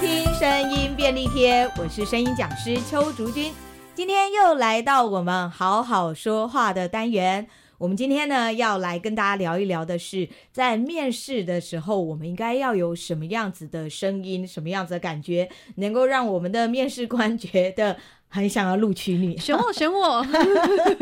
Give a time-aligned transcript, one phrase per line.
[0.00, 3.52] 听声音便利贴，我是声音讲师邱竹君，
[3.94, 7.46] 今天又来到我们好好说话的单元。
[7.78, 17.96] 我们今天呢，要来跟大家聊一聊的是，在面试的时候，我们应该要有什么样子的声音，什么样子的感觉，能够让我们的面试官觉得。
[18.34, 20.26] 很想要录取你，选我，选我。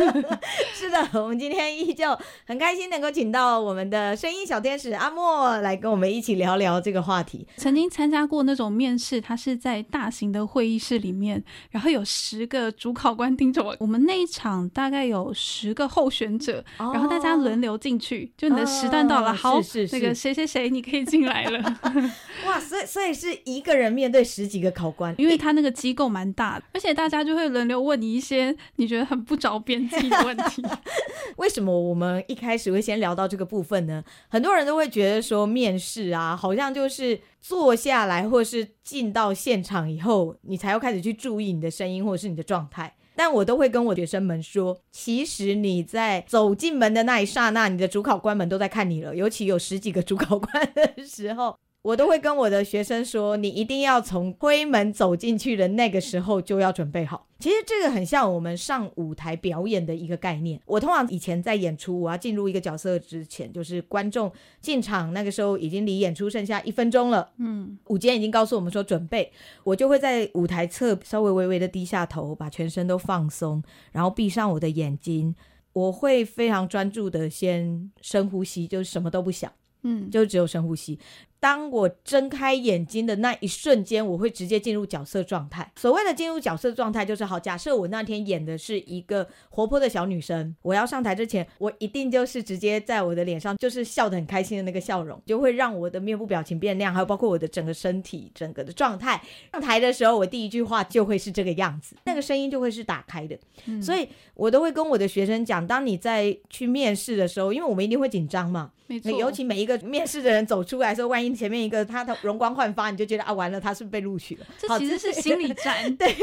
[0.74, 2.14] 是的，我们今天依旧
[2.46, 7.46] 很开心能够请到我们的声音小天使阿莫来跟我们一起聊聊这个话题。
[7.56, 13.74] 曾经参加过那种面试，他是在大型的会议室里面，然后有十个主考官盯着我。
[13.80, 21.78] 我们那一场大概有十个候选者，哦、然后大家轮流进去，就你的时段到了，哦、好，是是是那个谁谁谁，你可以进来了。
[22.44, 27.21] 哇，所以所以是一个人面对十几个考官，因为他那个机构蛮大的，而且大家。
[27.22, 30.60] 他就会轮流问你一些你觉得很不着边际的问题。
[31.38, 34.02] 为什么我们一开始会先聊到这个部分呢？
[34.28, 42.96] 很多人都会觉得说，面试啊，好像就是坐下来，或是进到现场以后，你才要开始去注意你的声音或者是你的状态。
[43.14, 51.56] 但我都会跟我学生们说，其实你在走进门的那一刹那，你的主考官们都在看你了，尤其有十几个主考官的时候。
[51.82, 57.26] 我都会跟我的学生说，你一定要从推门走进去的那个时候就要准备好。
[57.40, 60.60] 其实这个很像我们上舞台表演的一个概念。
[60.64, 67.30] 我通常以前在演出，我要进入一个角色之前，就是观众进场那个时候已经离演出剩下一分钟了。
[67.38, 69.32] 嗯，舞间已经告诉我们说准备，
[69.64, 73.60] 我就会在舞台侧稍微微微的低下头，把全身都放松，
[73.90, 75.34] 然后闭上我的眼睛。
[75.72, 79.50] 我会非常专注的先深呼吸，就是什么都不想，
[79.82, 80.98] 嗯，就只有深呼吸。
[81.42, 85.68] 当我睁开眼睛的那一瞬间，我会直接进入角色状态。
[85.74, 99.20] 所谓的进入角色状态，就是好，假设我那天演的是一个活泼的小女生，我要上台之前，我一定就是直接在我的脸上就是笑得很开心的那个笑容，就会让我的面部表情变亮，还有包括我的整个身体整个的状态。
[99.50, 103.36] 上台的时候，我第一句话就会是这个样子，那个声音就会是打开的。
[103.66, 111.31] 嗯，所以我都会跟我的学生讲，当你在去面试的时候，因为我们一定会紧张嘛，没错，尤其每一个面试的人走出来的时候，万一。
[111.34, 114.46] 前面一个他的容光焕发，你就觉得啊，完了，他是被录取了？
[114.58, 116.14] 这其实是心理战， 对。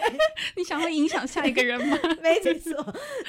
[0.56, 1.98] 你想会影响下一个人吗？
[2.22, 2.74] 没错。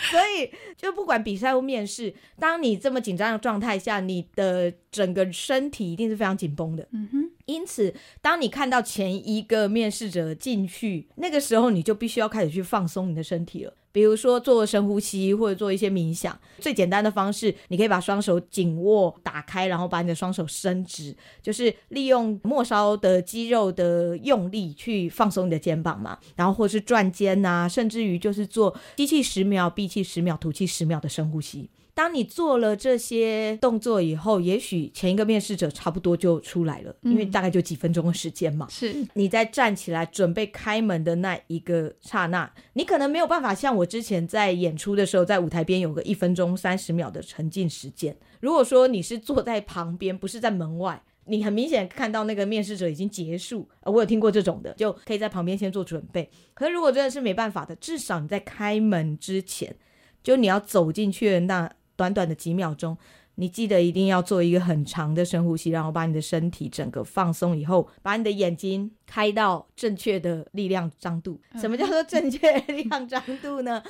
[0.10, 6.88] 所以就不管比赛或面试，当你这么紧张的状态下，你的整个身体一定是非常紧绷的。
[6.92, 7.32] 嗯哼。
[7.46, 13.74] 因此，当你看到前一个面试者进去，那个时候你就必须要开始去放松你的身体了。
[13.92, 16.38] 比如说做深呼吸，或者做一些冥想。
[16.60, 26.18] 最简单的方式，你可以把双手紧握、打开，然后把你的双手伸直，就是利用末梢的肌肉的用力去放松你的肩膀嘛。
[26.36, 31.70] 然后或是转肩呐，甚至于就是做吸气十秒、闭气十秒、吐气十秒的深呼吸。
[31.94, 38.66] 当你做了这些动作以后，也许前一个面试者差不多就出来了，嗯、因为大概就几分钟的时间嘛。
[38.70, 48.16] 是，你在站起来准备开门的那一个刹那，你可能没有办法像我之前在演出的时候，在舞台边有个一分钟三十秒的沉浸时间。
[48.40, 53.68] 如果说你是坐在旁边，不是在门外，你很明显看到那个面试者已经结束。
[53.84, 56.30] 我有听过这种的，就可以在旁边先做准备。
[56.54, 59.76] 可是如果真的是没办法的，至少你在开门之前，
[60.24, 61.70] 就你要走进去的那。
[62.02, 62.98] 短短的几秒钟，
[63.36, 71.40] 你记得一定要做一个很长的深呼吸，然后把你的身体整个放松以后，把你的眼睛开到正确的力量张度。
[71.60, 73.84] 什么叫做正确力量张度呢？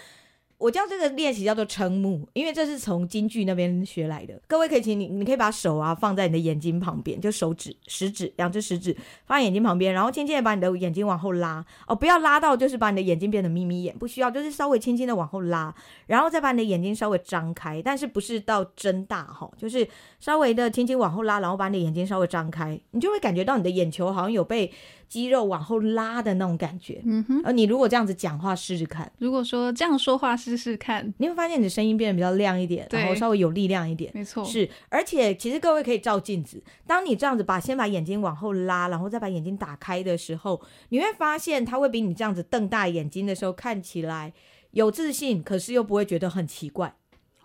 [0.61, 4.39] 我叫这个练习叫做撑目，因为这是从京剧那边学来的。
[4.47, 8.95] 各位可以请你，你可以把手啊放在你的眼睛旁边，就手指、食指，两只食指
[9.25, 15.73] 放在眼睛旁边，然后轻轻的把你的眼睛往后拉哦，不要拉到就是把你的眼睛变成眯眯眼，不需要，就是稍微轻轻的往后拉，
[16.05, 19.87] 然后再把你的眼睛稍微张开，但是不是到睁大哈，就是
[20.19, 24.71] 稍微的轻轻往后拉，然后把你的眼睛稍微张开，你就会感觉到你的眼球好像有被。
[25.11, 27.41] 肌肉往后拉的那种感觉，嗯哼。
[27.43, 34.09] 而你如果这样子讲话试试看，如果说这样说话试试看，你会发现你的声音变得比较亮一点，然后稍微有力量一点。
[34.15, 34.69] 没错，是。
[34.87, 44.31] 而且其实各位可以照镜子，当你这样子把先把眼睛往后拉，然后再把眼睛打开的时候，你会发现它会比你这样子瞪大眼睛的时候看起来
[44.71, 46.95] 有自信，可是又不会觉得很奇怪。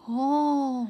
[0.04, 0.86] 哦。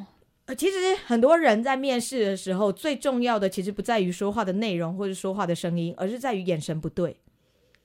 [0.47, 0.77] 呃，其实
[1.07, 7.17] 很多人在面试的时候，最重要的其实不在于说话的内容或者说话的声音，而是在于眼神不对。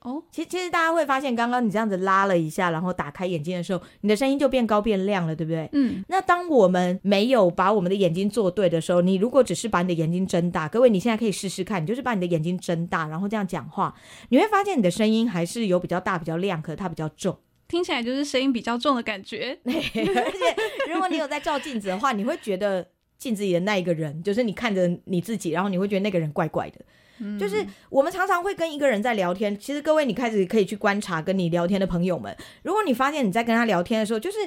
[0.04, 5.70] 哦，其实其实大家会发现，刚刚你这样子拉了一下，然后打开眼睛的时候，你的声音就变高变亮了，对不对？
[5.74, 6.04] 嗯。
[6.08, 13.96] 那当我们没有把我们的眼睛做对的时候，你如果只是把你的眼睛睁大，各位你现在可以试试看，你就是把你的眼睛睁大，然后这样讲话，
[14.30, 17.38] 你会发现你的声音还是有比较大、比较亮，可是它比较重。
[17.72, 22.86] 听起来就是声音比较重的感觉， 而且如果你有在照镜子的话，你会觉得
[23.18, 26.82] 镜子里的那一个人，就是你看着你自己，然后你会觉得那个人怪怪的。
[27.22, 34.38] 嗯，就是我们常常会跟一个人在聊天，其实各位你开始可以去观察跟你聊天的朋友们，如果你发现你在跟他聊天的时候，就是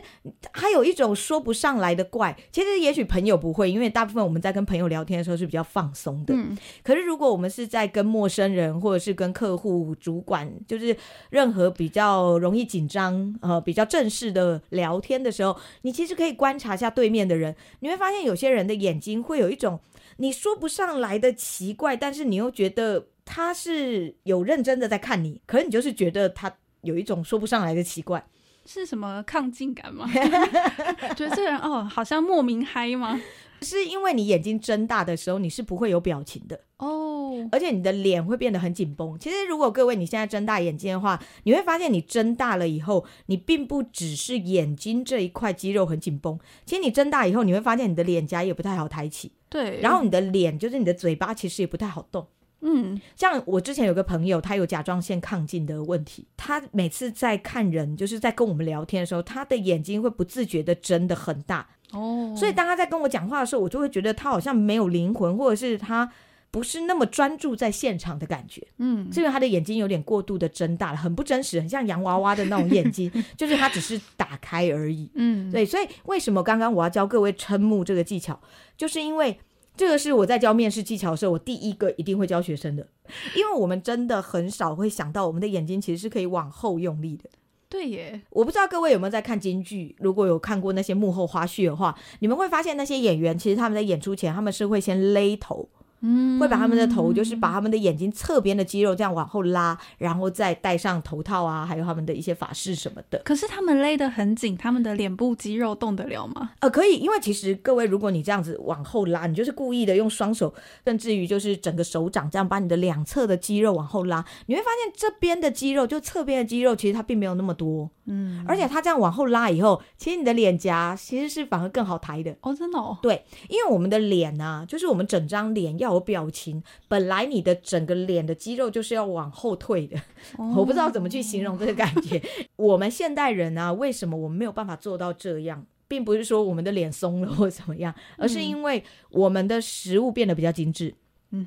[0.52, 6.34] 他有一种说不上来的怪，其实也许朋友不会，因为大部分我们在跟朋友聊天的时候是比较放松的。
[6.34, 10.96] 嗯，可是如果我们是在跟陌生人或者是跟客户、主管，就是
[11.30, 19.78] 任何比较容易紧张、呃比较正式的聊天的时候，你其实可以观察一下对面的人，你会发现有些人的眼睛会有一种。
[20.16, 28.24] 你说不上来的奇怪，但是你又觉得他是有认真的在看你，可是你就是觉得他有一种说不上来的奇怪，
[28.66, 30.08] 是什么抗进感吗？
[31.16, 33.20] 觉得这个人哦，好像莫名嗨吗？
[33.62, 37.03] 是因为你眼睛睁大的时候，你是不会有表情的哦，
[37.52, 39.18] 而且你的脸会变得很紧绷。
[39.18, 49.32] 其实，如果各位你现在睁大眼睛的话，你会发现你睁大了以后，你并不只是眼睛这一块肌肉很紧绷，其实你睁大以后，你会发现你的脸颊也不太好抬起。
[49.48, 52.26] 对，然后你的脸就是你的嘴巴，其实也不太好动。
[52.66, 61.68] 嗯，像我之前有个朋友，他有甲状腺亢进的问题，他每次在看人，就是在跟我们聊天的时候，他的眼睛会不自觉的睁得很大。
[61.92, 66.10] 哦，所以当他在跟我讲话的时候，我就会觉得他好像没有灵魂，或者是他
[66.54, 68.64] 不是那么专注在现场的感觉。
[68.78, 75.10] 嗯，是因为他的眼睛有点过度的睁大了，很不真实，很像洋娃娃的那种眼睛， 就是他只是打开而已。
[75.14, 78.40] 嗯，对，所以为什么刚刚我要教各位瞠目这个技巧，
[78.76, 79.36] 就是因为
[79.76, 82.86] 这个是我在教面试技巧的时候，我第一个一定会教学生的，
[83.34, 87.28] 因为我们真的很少会想到我们的眼睛其实是可以往后用力的。
[87.68, 95.68] 对耶，我不知道各位有没有在看京剧，如果有看过那些幕后花絮的话，你们会发现那些演员其实他们在演出前，他们是会先勒头。
[96.06, 103.18] 嗯，会把他们的头，就是把他们的眼睛侧边的肌肉这样往后拉，然后再戴上头套啊，还有他们的一些法式什么的。
[103.24, 106.50] 可是他们勒得很紧，他们的脸部肌肉动得了吗？
[106.60, 110.52] 呃，可以，因为其实各位，如果你这样子往后拉，你就是故意的用双手，
[110.84, 117.90] 甚至于就是整个手掌这样把你的两侧的肌肉往后拉，你会发现这边的肌肉，就侧边的肌肉，其实它并没有那么多。
[118.06, 122.36] 嗯，而且它这样往后拉以后，其实你的脸颊其实是反而更好抬的。
[122.42, 122.98] 哦，真的哦。
[123.00, 129.96] 对，因为我们的脸啊，就是我们整张脸要有表情，本来你的整个脸的肌肉就是要往后退的。
[130.36, 132.22] 哦、我不知道怎么去形容这个感觉。
[132.56, 135.64] 我们现代人啊，为什么我们没有办法做到这样？
[135.86, 140.88] 并不是说我们的脸松了或怎么样，而是因为我们的食物变得比较精致。
[140.88, 140.94] 嗯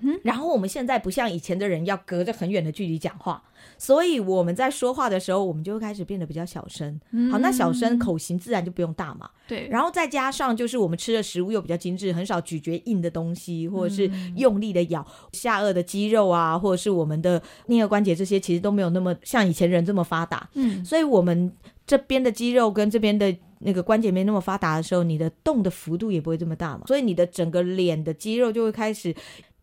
[0.02, 3.42] 哼，然后我们现在不像以前的人要隔着很远的距离讲话，
[3.78, 7.00] 所以我们在说话的时候，我们就会开始变得比较小声。
[7.12, 9.30] 嗯、好，那小声口型自然就不用大嘛。
[9.48, 20.50] 对，然后再加上就是我们吃的食物又比较精致，很少咀嚼硬的东西，或者是用力的咬、嗯、下颚的肌肉啊，或者是我们的颞颌关节这些，其实都没有那么像以前人这么发达。
[20.56, 21.52] 嗯，所以我们
[21.86, 29.16] 这边的肌肉跟这边的那个关节没那么发达的时候，你的动的幅度也不会这么大嘛，所以你的整个脸的肌肉就会开始。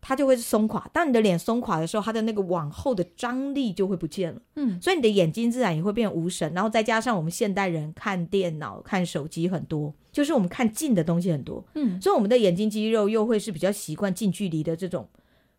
[0.07, 4.39] 它就会是松垮，当你的脸松垮的时候，它的那个往后的张力就会不见了。
[4.55, 6.53] 嗯，所以你的眼睛自然也会变无神。
[6.53, 11.65] 然后再加上我们现代人看电脑、看手机很多，就是我们看近的东西很多。
[11.73, 15.09] 嗯，所以我们的眼睛肌肉又会是比较习惯近距离的这种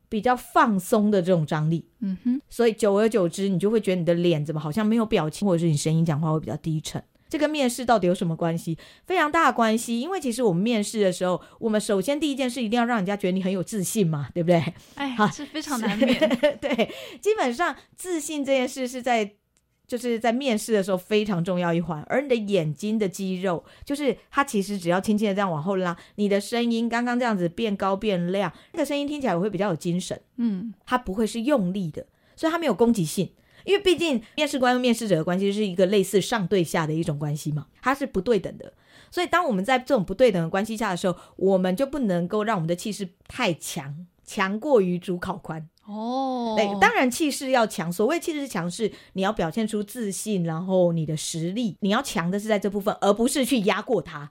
[0.08, 1.84] 比较放松的这种张力。
[1.98, 7.02] 嗯哼，所以久而久之，你就会觉得你的脸怎么好像没有表情，或者是你声音讲话会比较低沉。
[7.28, 8.78] 这跟面试到底有什么关系？
[9.04, 14.74] 非常大的关系，因为其实我们面试的时候，我们首先第一件事一定要让人家觉得你很有自信嘛，对不对？
[14.94, 16.18] 哎，好，是非常难免。
[16.60, 19.34] 对，基本上自信这件事是在
[19.86, 30.20] 就是在面试的时候非常重要一环，而你的眼睛的肌肉，就是它其实只要轻轻的这样往后拉，你的声音刚刚这样子变高变亮，那个声音听起来会比较有精神。
[30.36, 33.30] 嗯，它不会是用力的，所以它没有攻击性。
[33.66, 38.72] 因为毕竟面试官和面试者的关系是一个类似上对下的一种关系嘛，它是不对等的。
[39.10, 45.68] 所以当我们在这种不对等的关系下的时候，我们就不能够让我们的气势太强，强过于主考官。
[45.86, 47.92] 哦，对，当然气势要强。
[47.92, 54.28] 所谓气势强势，你要表现出自信，然后你的实力，你要强的是在这部分，而不是去压过他。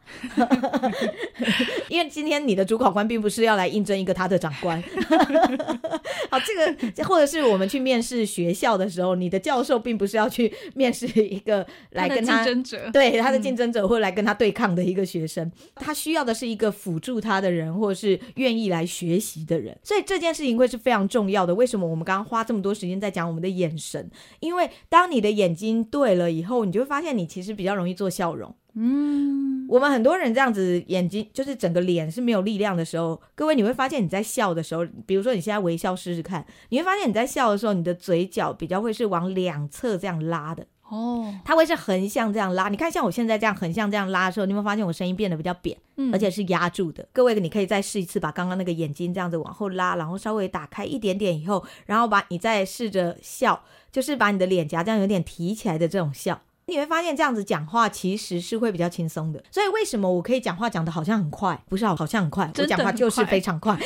[1.87, 4.83] 因为今天你的主考官并不是要来应征一个他的长官。
[6.29, 19.77] 好，这个或者是我们去面试学校的时候，你的教授并不是要去面试一个来跟他，他竞争者，对他的竞争者，或来跟他对抗的一个学生，他需要的是一个辅助他的人，或者是愿意来学习的人。
[19.83, 21.53] 所以这件事情会是非常重要的。
[21.53, 24.09] 为什么我们刚刚花这么多时间在讲我们的眼神？
[24.39, 28.55] 因为当你的眼睛对了以后，你就会发现你其实比较容易做笑容。
[28.77, 40.67] 嗯，我们很多人这样子眼睛就是整个脸是没有力量的时候，各位你会发现你在笑的时候，比如说你现在微笑试试看，你会发现你在笑的时候，你的嘴角比较会是往两侧这样拉的。
[40.87, 42.69] 哦，它会是横向这样拉。
[42.69, 47.07] 你看，像我现在这样横向这样拉的时候，你有没有发现我声音变得比较扁，嗯、而且是压住的？
[47.11, 56.41] 各位，你可以再试一次，把刚刚那个眼睛这样子往后拉，然后稍微打开一点点以后，然后把你再试着笑，就是把你的脸颊这样有点提起来的这种笑。
[56.67, 61.59] 你会发现这样子讲话其实是会比较轻松的，所以为什么我可以讲话讲得好像很快？
[61.69, 63.77] 不是好，好像很快，我讲话就是非常快。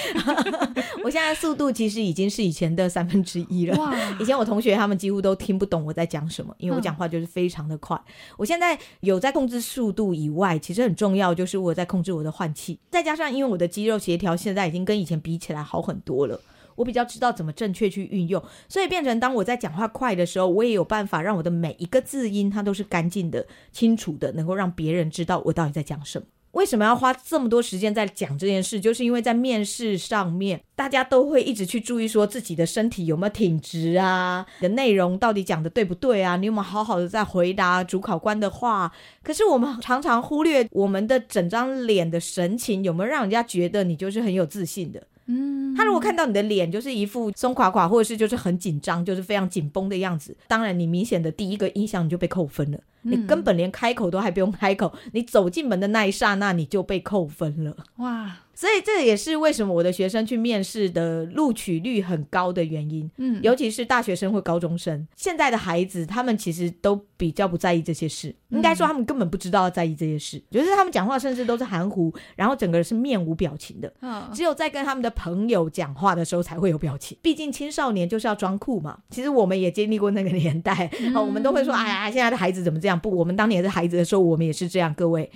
[1.03, 3.77] 我现在速度其实已经是以前的三分之一了。
[3.77, 3.93] 哇！
[4.19, 7.98] 以前我同学他们几乎都听不懂我在讲什么，因为我讲话就是非常的快。
[7.98, 16.39] 嗯、我现在有在控制速度以外，其实很重要就是我在控制我的换气，再加上因为我的肌肉协调现在已经跟以前比起来好很多了。
[16.79, 26.25] 我比较知道怎么正确去运用，所以变成当我在讲话快的时候，我也有办法让我的每一个字音它都是干净的、清楚的，能够让别人知道我到底在讲什么。
[26.53, 28.79] 为什么要花这么多时间在讲这件事？
[28.79, 38.91] 就是因为在面试上面，大家都会一直去注意说自己的身体有没有挺直啊，你的内容到底讲的对不对啊，你有没有好好的在回答主考官的话？
[39.21, 45.03] 可是我们常常忽略我们的整张脸的神情有没有让人家觉得你就是很有自信的。
[45.31, 52.79] 嗯，他如果看到你的脸就是一副松垮垮，或者是就是很紧张，就是非常紧绷的样子，当然你明显的第一个印象你就被扣分了。
[53.03, 57.77] 你根本连开口都还不用开口，你走进门的那一刹那你就被扣分了。
[57.98, 58.39] 哇！
[58.59, 63.09] 所以这也是为什么我的学生去面试的录取率很高的原因。
[63.15, 68.35] 嗯，尤其是大学生或高中生，现在的孩子他们其实都比较不在意这些事。
[68.49, 73.93] 应该说他们根本不知道要在意这些事，就是他们讲话甚至都是含糊，然后整个人是面无表情的。
[74.01, 77.17] 嗯，只有在跟他们的朋友讲话的时候才会有表情。
[77.21, 78.97] 毕竟青少年就是要装酷嘛。
[79.09, 84.93] 其实我们也经历过那个年代，我们都会说：“哎呀，现在的孩子怎么这样？”不，我们当年是孩子的时候，我们也是这样。
[84.93, 85.31] 各位，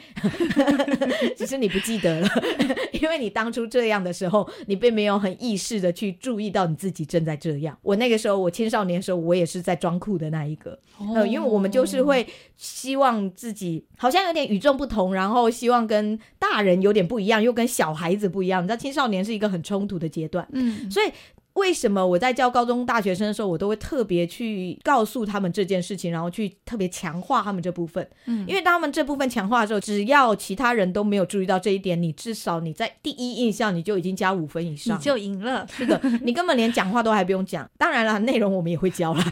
[1.37, 2.27] 只是你不记得了，
[2.91, 3.12] 因为。
[3.13, 7.77] 因为你当初这样的时候，你并没有很意识的去注意到你自己正在这样。
[7.83, 10.71] 我那个时候，我青少年的时候，我也是在装酷的那一个。
[10.97, 12.25] 哦、呃，因为我们就是会
[12.57, 18.63] 希望自己好像有点与众不同，然后希望跟大人有点不一样，又跟小孩子不一样。
[18.63, 20.47] 你知道，青少年是一个很冲突的阶段。
[20.51, 21.11] 嗯，所以。
[21.53, 28.07] 为什么我在教高中大学生的时候，我都会特别去告诉他们这件事情，然后去特别强化他们这部分。
[28.25, 35.67] 嗯，因为当他们这部分强化的时候，只要其他人都没有注意到这一点，你至少你在第一印象你就已经加五分以上，你就赢了。
[35.67, 37.69] 是的，你根本连讲话都还不用讲。
[37.77, 39.23] 当然了，内容我们也会教了，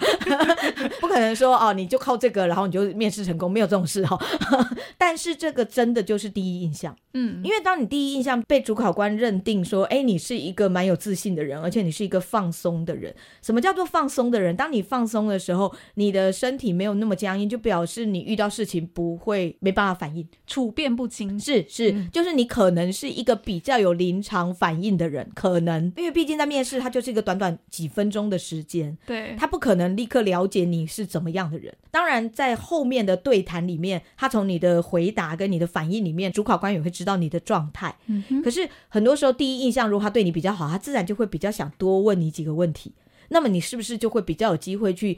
[0.99, 4.17] 不可能说哦，你就靠这个，然后你就面试成功，没有这种事哈。
[4.97, 6.95] 但是这个真的就是第一印象。
[7.13, 13.15] 嗯，因为当你第一印象被主考官认定说，哎，你是一个蛮有自信的人，而且你是一个放松的人。
[13.41, 14.55] 什么叫做放松的人？
[14.55, 21.39] 当你放松的时候，你的身体没有那么僵硬，就表示你遇到事情不会没办法反应，处变不惊。
[21.39, 31.73] 是是，嗯、就是你可能是一个比较有临场反应的人，可能因为毕竟在面试，它就是一个短短几分钟的时间，对，他不可能立刻了解你是怎么样的人。
[31.89, 42.93] 当然，在后面的对谈里面，他从你的回答跟你的反应里面，主考官也会知道你的状态，嗯，可是很多时候第一印象，如果他对你比较好，他自然就会比较想多问你几个问题。
[43.29, 45.17] 那么你是不是就会比较有机会去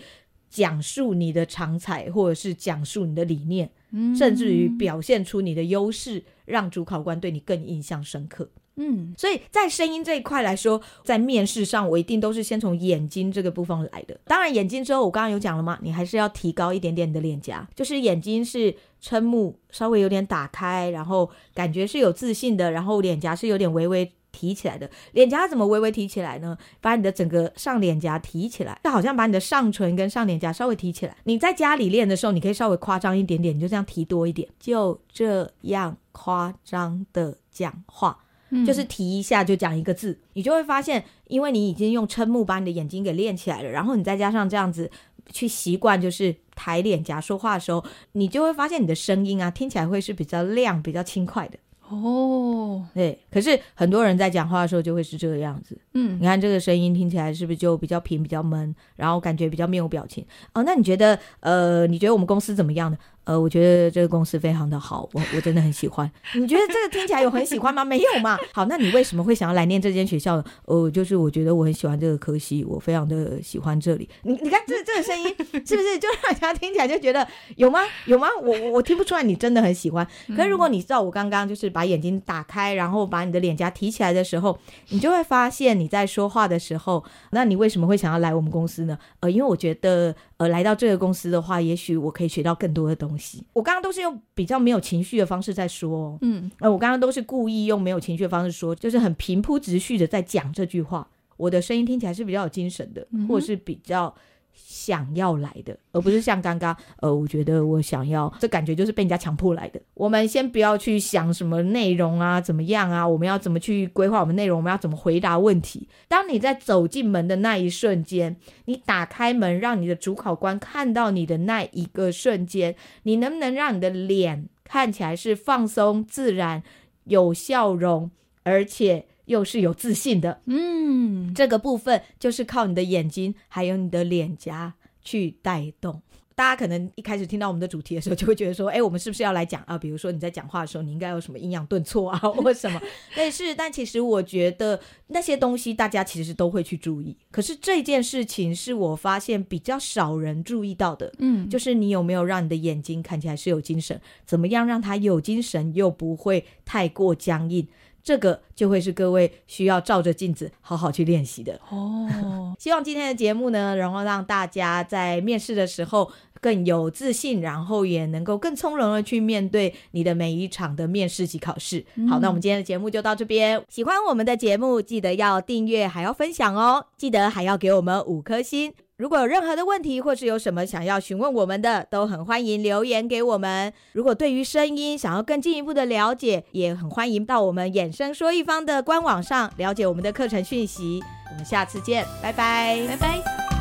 [0.49, 8.49] 讲述你的长才，或者是讲述你的理念，嗯，甚至于表现出你的优势，让主考官对你更印象深刻。
[8.75, 14.19] 嗯，所以在声音这一块来说，在面试上，我一定都是先从眼睛这个部分来的。
[14.25, 24.89] 当然，眼睛之后，我刚刚有讲了嘛，你还是要提高一点点你的脸颊，就是眼睛是瞠目，稍微有点打开，然后感觉是有自信的，然后脸颊是有点微微提起来的。
[25.13, 26.57] 脸颊怎么微微提起来呢？
[26.81, 31.15] 把你的整个上脸颊提起来，就好像把你的上唇跟上脸颊稍微提起来。
[31.23, 38.19] 你在家里练的时候，你可以稍微夸张一点点，你就这样提多一点，就这样夸张的讲话。
[38.67, 44.91] 就是提一下就讲一个字，你就会发现，因为你已经用撑目把你的眼睛给练起来了，然后你再加上这样子
[45.31, 51.57] 去习惯，就是抬脸颊说话的时候，你就会发现你的声音啊听起来会是比较亮、比较轻快的。
[51.93, 53.19] 哦，对。
[53.31, 55.77] 可是很多人在讲话的时候就会是这个样子。
[55.93, 60.25] 嗯，你看这个声音听起来是不是就比较平、比较闷，然后感觉比较面无表情？
[60.53, 62.97] 哦，那你觉得，呃，你觉得我们公司怎么样呢？
[63.25, 66.09] 呃，我觉得这个公司非常的好，我我真的很喜欢。
[66.35, 67.85] 你觉得这个听起来有很喜欢吗？
[67.85, 68.37] 没有嘛。
[68.51, 70.43] 好，那你为什么会想要来念这间学校呢？
[70.65, 74.09] 呃，就是我觉得我很喜欢这个科系，我非常的喜欢这里。
[74.23, 75.27] 你你看这这个声音
[75.65, 77.79] 是不是就让人家听起来就觉得有吗？
[78.05, 78.27] 有吗？
[78.41, 80.05] 我我我听不出来你真的很喜欢。
[80.35, 84.57] 可是如果你知道我刚刚就是把眼睛打开，然后把你的脸颊提起来的时候，
[84.89, 88.97] 你就会发现你在说话的时候，那你为什么会想要来我们公司呢？
[89.21, 90.13] 呃，因为我觉得
[90.43, 93.43] 呃来到这个公司的话，也许我可以学到更多的东西。
[93.53, 101.07] 我刚刚都是用比较没有情绪的方式在说，嗯，呃，我刚刚都是故意用没有情绪的方式说，就是很平铺直叙的在讲这句话。
[101.37, 104.13] 我的声音听起来是比较有精神的，或者是比较
[104.53, 109.81] 想要来的，而不是像刚刚，呃，我觉得我想要，这感觉就是被人家强迫来的。
[109.93, 115.87] 我们先不要去想什么内容啊，怎么样啊，我们要怎么去规划我们内容，我们要怎么回答问题。
[116.07, 126.61] 当你在走进门的那一瞬间，你打开门，让你的主考官看到你的那一个瞬间，你能不能让你的脸看起来是放松、自然、
[127.05, 128.11] 有笑容，
[128.43, 130.41] 而且又是有自信的？
[130.45, 136.01] 嗯，这个部分就是靠你的眼睛，还有你的脸颊去带动。
[136.35, 139.77] 大家可能一开始听到我们的主题的时候，就会觉得说：“哎，我们是不是要来讲啊？
[139.77, 142.81] 比如说你在讲话的时候，你应该有什么抑扬顿挫啊， 或什么
[143.15, 147.15] 但是。”但其实我觉得那些东西大家其实都会去注意。
[147.29, 151.13] 可是这件事情是我发现比较少人注意到的。
[151.19, 154.01] 嗯，就是你有没有让你的眼睛看起来是有精神？
[154.25, 157.67] 怎么样让它有精神又不会太过僵硬？
[158.03, 162.53] 这个就会是各位需要照着镜子好好去练习的哦。
[162.59, 171.85] 希望今天的节目呢，然后让大家在面试的时候更有自信，然后也能够更从容的去面对你的每一场的面试及考试。
[171.95, 173.63] 嗯、好，那我们今天的节目就到这边。
[173.69, 176.87] 喜欢我们的节目，记得要订阅，还要分享哦。
[176.97, 178.73] 记得还要给我们五颗星。
[178.97, 183.73] 如果有任何的问题，或是有什么想要询问我们的，都很欢迎留言给我们。
[183.93, 191.01] 如果对于声音想要更进一步的了解，也很欢迎到我们衍生说一方的官网上了解我们的课程讯息。
[191.31, 193.52] 我们下次见，拜拜，拜拜。